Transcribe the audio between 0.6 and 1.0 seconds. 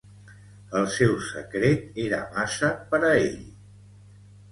El